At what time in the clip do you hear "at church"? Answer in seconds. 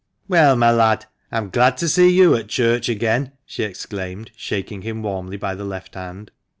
2.33-2.89